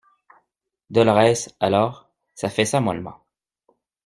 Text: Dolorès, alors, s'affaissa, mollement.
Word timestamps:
Dolorès, 0.89 1.53
alors, 1.59 2.09
s'affaissa, 2.33 2.79
mollement. 2.81 3.23